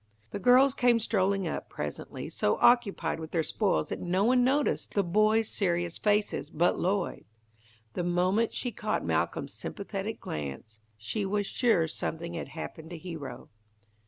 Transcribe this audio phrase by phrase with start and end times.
[0.31, 4.95] The girls came strolling up, presently, so occupied with their spoils that no one noticed
[4.95, 7.23] the boy's serious faces but Lloyd.
[7.93, 13.49] The moment she caught Malcolm's sympathetic glance she was sure something had happened to Hero.